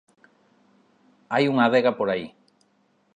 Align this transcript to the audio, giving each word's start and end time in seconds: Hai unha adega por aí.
Hai 1.33 1.43
unha 1.51 1.63
adega 1.67 1.91
por 1.99 2.07
aí. 2.09 2.27